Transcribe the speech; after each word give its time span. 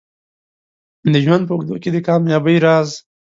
د 1.11 1.13
ژوند 1.23 1.43
په 1.45 1.53
اوږدو 1.55 1.75
کې 1.83 1.89
د 1.91 1.97
کامیابۍ 2.07 2.57
راز 2.65 2.89